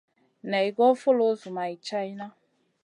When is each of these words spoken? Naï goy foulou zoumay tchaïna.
Naï 0.49 0.67
goy 0.77 0.93
foulou 1.01 1.33
zoumay 1.41 1.73
tchaïna. 1.85 2.27